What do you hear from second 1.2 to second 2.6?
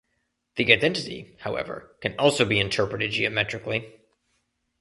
however can also be